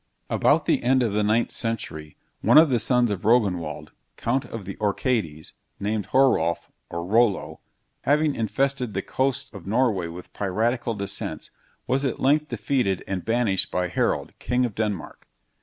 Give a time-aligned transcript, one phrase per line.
[0.31, 4.65] About the end of the 9th century, one of the sons of Rognwald, count of
[4.65, 7.59] the Orcades, named Horolf, or Rollo,
[8.01, 11.51] having infested the coasts of Norway with piratical descents,
[11.85, 15.27] was at length defeated and banished by Harold, king of Denmark.